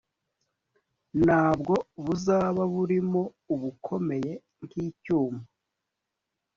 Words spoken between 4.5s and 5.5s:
nk icyuma